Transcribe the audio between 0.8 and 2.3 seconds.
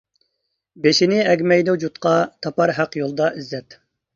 بېشىنى ئەگمەيدۇ جۇتقا،